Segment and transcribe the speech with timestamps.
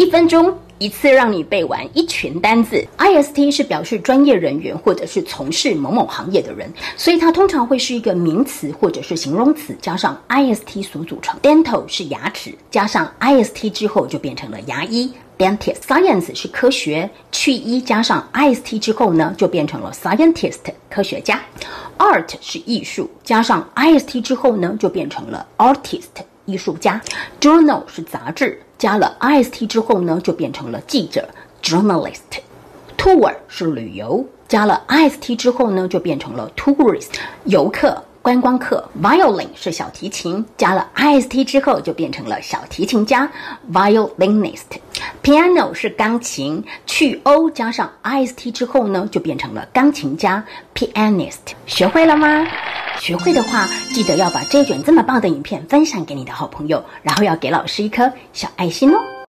[0.00, 0.56] 一分钟。
[0.78, 11.38] 一次让你背完一群单字，IST 是表示专业人员或者是从事某某行业的人，所以它通常会是一个名词或者是形容词加上 IST 所组成。
[11.42, 15.80] Dental 是牙齿，加上 IST 之后就变成了牙医 （dentist）。
[15.86, 21.38] Science 是科学，去医加上 IST 之后呢就变成了 scientist（ 科学家）。
[21.98, 27.00] Art 是艺术，加上 IST 之后呢就变成了 artist（ 艺术家）。
[27.40, 28.60] Journal 是杂志。
[28.78, 31.28] 加了 i s t 之后呢，就变成了记者
[31.62, 32.40] journalist。
[32.96, 37.10] tour 是旅游，加了 i s t 之后呢，就变成了 tourist
[37.44, 38.82] 游客、观光客。
[39.02, 43.30] violin 是小提琴，加了 i s t 之后就变成了小提琴家
[43.70, 44.80] violinist。
[45.22, 50.42] piano 是钢琴，去 o 加上 i s t 之后呢，就变成了钢琴家
[50.74, 51.52] pianist。
[51.66, 52.46] 学会了吗？
[53.00, 59.19] 学会的话，记得要把这卷这么棒的影片分享给你的好朋友，然后要给老师一颗小爱心哦。